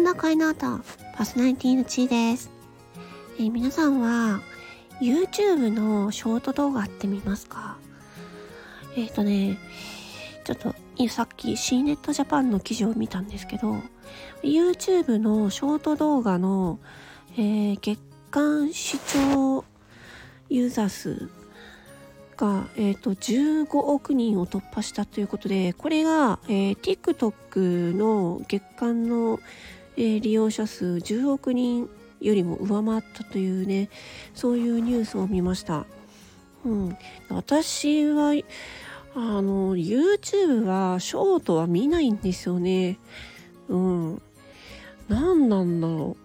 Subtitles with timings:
[0.00, 2.50] 法の声の音、パーソナリティのちーです。
[3.38, 4.40] えー、皆さんは、
[4.98, 7.76] YouTube のショート動画って見ますか？
[8.96, 9.58] えっ、ー、とね、
[10.44, 10.74] ちょっと、
[11.10, 13.76] さっき C ネットジャパンの記事を見たんですけど、
[14.42, 16.78] YouTube のショート動画の、
[17.34, 19.64] えー、月間視聴
[20.48, 21.28] ユーザー数
[22.38, 29.40] が、えーと、15億人を突破したということでこれが、えー、TikTok の月間の、
[29.96, 31.88] え、利用者数10億人
[32.20, 33.88] よりも上回ったというね
[34.34, 35.86] そういうニュースを見ました。
[36.64, 36.96] うん、
[37.30, 38.34] 私は
[39.14, 42.98] あの YouTube はショートは見ないんですよね。
[43.68, 44.22] うん。
[45.08, 46.16] 何なんだろ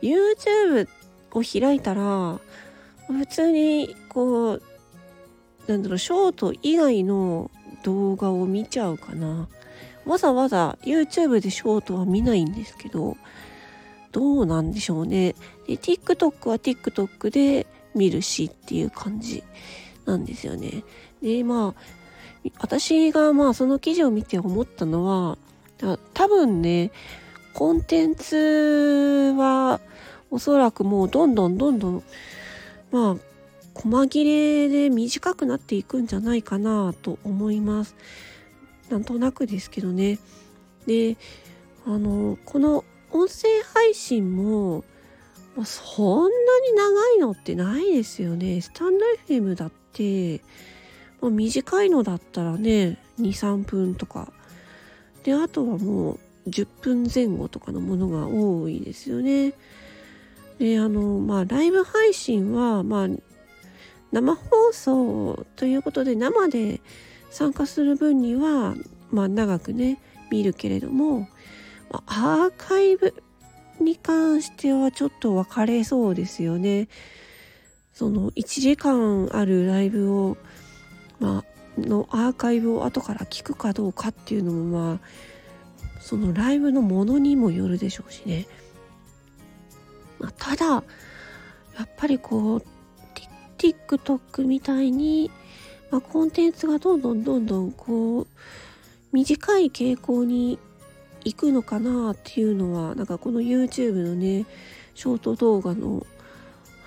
[0.00, 0.02] う。
[0.04, 0.88] YouTube
[1.32, 2.38] を開いたら
[3.08, 4.62] 普通にこう
[5.66, 7.50] なんだろう、ショート以外の
[7.84, 9.48] 動画を見ちゃうかな。
[10.06, 13.16] わざわざ YouTube でショートは見ないんですけど、
[14.10, 15.34] どうなんでしょうね。
[15.66, 19.42] で、TikTok は TikTok で見るしっていう感じ
[20.04, 20.84] なんですよね。
[21.22, 21.82] で、まあ、
[22.58, 25.38] 私がまあその記事を見て思ったのは、
[26.14, 26.90] 多分ね、
[27.54, 29.80] コンテンツは
[30.30, 32.02] おそらくもうどんどんどんどん、
[32.90, 33.16] まあ、
[33.74, 37.94] 細切れで短くなっていくんじゃないかなと思います。
[38.92, 40.18] なんとなくですけどね。
[40.86, 41.16] で、
[41.86, 44.84] あの、この音声配信も、
[45.56, 48.60] まあ、そんなに長いのってないですよね。
[48.60, 50.42] スタンド FM だって、
[51.22, 54.30] まあ、短いのだったらね、2、3分とか。
[55.24, 59.54] で、あとはもう10分前後とかのものが多いですよね。
[60.58, 63.08] で、あの、まあ、ライブ配信は、まあ、
[64.10, 66.82] 生放送ということで生で
[67.32, 68.74] 参加する分には、
[69.10, 69.98] まあ、長くね
[70.30, 71.28] 見るけれども、
[71.90, 73.14] まあ、アーカイブ
[73.80, 76.88] に関してはちょっと分かれそうですよね。
[77.94, 80.36] その1時間あるライブを、
[81.18, 84.98] まあのアーカイブを後から聞くかどうかっていうのもまあ
[86.00, 88.46] そのライブのものにもよるでしょうしね。
[90.18, 90.82] まあ、ただや
[91.84, 92.64] っぱりこう
[93.56, 95.30] TikTok みたいに、
[95.92, 98.26] まあ、コンテンツがどんどんどんどんこう
[99.12, 100.58] 短い傾向に
[101.22, 104.46] 行くのかなっていうのはなんかこの YouTube のね
[104.94, 106.06] ショート動画の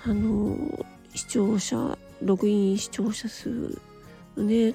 [0.04, 0.84] あの
[1.14, 3.78] 視聴者ログイン視聴者数
[4.36, 4.74] のね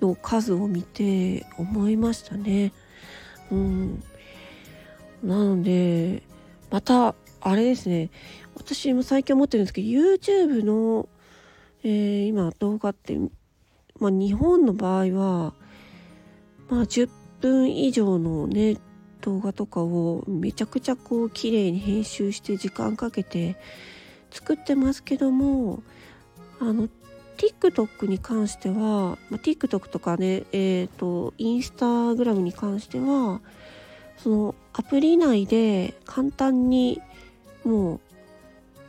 [0.00, 2.72] の数を見て思いましたね。
[3.50, 4.02] うん、
[5.22, 6.22] なので
[6.70, 8.10] またあれですね
[8.54, 11.08] 私も最近思ってるんですけど YouTube の、
[11.82, 13.18] えー、今動画って、
[14.00, 15.54] まあ、日本の場合は、
[16.68, 17.08] まあ、10
[17.40, 18.76] 分以上のね
[19.20, 23.56] 動画とかをめちゃくちゃこう綺麗に編集して時間かけて
[24.30, 25.82] 作ってますけども
[26.60, 26.88] あの
[27.36, 33.40] TikTok に関しては、まあ、TikTok とかねえっ、ー、とインスタグラムに関しては
[34.16, 37.00] そのアプリ内で簡単に
[37.64, 38.00] もう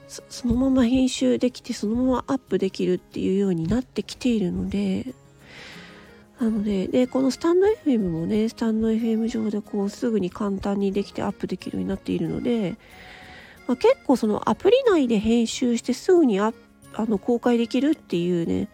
[0.10, 5.14] そのまま編集できてそのままアップできるっていうようになってきているので
[6.40, 12.76] なのででこのスタンド FM もねスタンド FM 上でこうすぐに簡単にできてアップできるようになっているので、
[13.68, 16.54] まあ、結構そのアプリ内で編集してすぐにあ
[16.96, 18.68] あの公開できるっていうね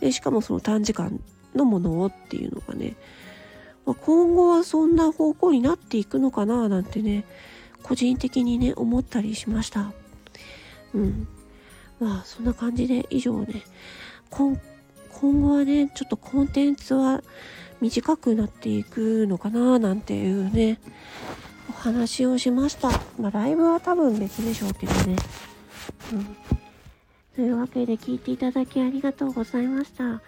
[0.00, 1.20] でしかもその短時間
[1.56, 2.94] のものをっていうのがね、
[3.84, 7.24] まあ、今後はそんな方向になっていくのかななんてね
[7.82, 9.92] 個人的にね思ったりしました。
[10.94, 11.28] うん。
[12.00, 13.62] まあ、そんな感じで以上ね、
[14.30, 14.58] 今
[15.20, 17.22] 後はね、ちょっとコンテンツは
[17.80, 20.80] 短くなっていくのかななんていうね、
[21.68, 22.90] お話をしました。
[23.20, 25.16] まあ、ライブは多分別でしょうけどね。
[26.12, 26.36] うん。
[27.34, 30.04] というわけで聞いていただきありがとうございました。
[30.04, 30.20] 魔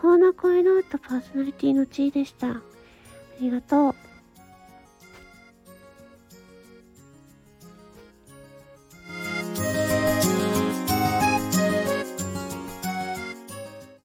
[0.00, 2.48] 法の声の歌パーソナリティの地位でした。
[2.50, 2.62] あ
[3.40, 4.09] りがとう。